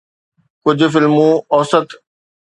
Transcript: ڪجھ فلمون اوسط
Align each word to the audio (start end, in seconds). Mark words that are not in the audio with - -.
ڪجھ 0.63 0.83
فلمون 0.93 1.31
اوسط 1.53 1.87